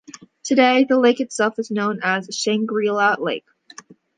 [0.43, 3.45] Today, the lake itself is also known as Shangrila Lake.